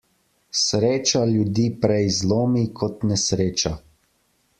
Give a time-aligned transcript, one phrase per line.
[0.59, 3.75] Sreča ljudi prej zlomi kot nesreča.